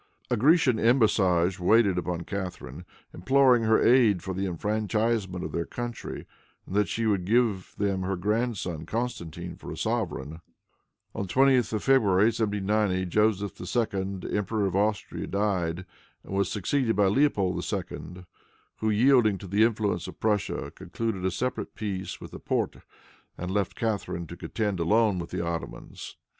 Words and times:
A 0.31 0.35
Grecian 0.35 0.79
embassage 0.79 1.59
waited 1.59 1.99
upon 1.99 2.21
Catharine, 2.21 2.85
imploring 3.13 3.65
her 3.65 3.79
aid 3.79 4.23
for 4.23 4.33
the 4.33 4.47
enfranchisement 4.47 5.45
of 5.45 5.51
their 5.51 5.67
country, 5.67 6.25
and 6.65 6.73
that 6.75 6.87
she 6.87 7.05
would 7.05 7.23
give 7.23 7.75
them 7.77 8.01
her 8.01 8.15
grandson 8.15 8.87
Constantine 8.87 9.55
for 9.57 9.71
a 9.71 9.77
sovereign. 9.77 10.41
On 11.13 11.27
the 11.27 11.31
20th 11.31 11.71
of 11.73 11.83
February, 11.83 12.31
1790, 12.35 13.05
Joseph 13.05 13.61
II., 13.61 14.33
Emperor 14.35 14.65
of 14.65 14.75
Austria, 14.75 15.27
died, 15.27 15.85
and 16.23 16.33
was 16.35 16.49
succeeded 16.49 16.95
by 16.95 17.05
Leopold 17.05 17.63
II., 17.71 18.25
who, 18.77 18.89
yielding 18.89 19.37
to 19.37 19.45
the 19.45 19.63
influence 19.63 20.07
of 20.07 20.19
Prussia, 20.19 20.71
concluded 20.75 21.23
a 21.23 21.29
separate 21.29 21.75
peace 21.75 22.19
with 22.19 22.31
the 22.31 22.39
Porte, 22.39 22.77
and 23.37 23.51
left 23.51 23.75
Catharine 23.75 24.25
to 24.25 24.35
contend 24.35 24.79
alone 24.79 25.19
with 25.19 25.29
the 25.29 25.45
Ottomans. 25.45 26.15